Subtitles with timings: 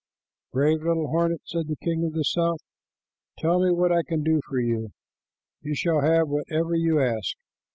[0.51, 2.61] "Brave little hornet," said the king of the south,
[3.37, 4.89] "tell me what I can do for you.
[5.61, 7.37] You shall have whatever you ask."